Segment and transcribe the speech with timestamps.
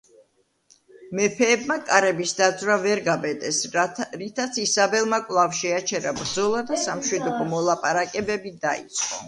[1.17, 3.61] მეფეებმა ჯარების დაძვრა ვერ გაბედეს,
[4.23, 9.17] რითაც ისაბელმა კვლავ შეაჩერა ბრძოლა და სამშვიდობო მოლაპარაკებები დაიწყო.